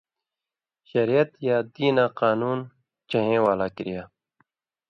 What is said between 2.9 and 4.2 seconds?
ڇِہېں والاں کریا،